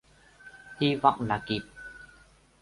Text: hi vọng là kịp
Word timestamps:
hi 0.79 0.95
vọng 0.95 1.21
là 1.27 1.41
kịp 1.45 1.61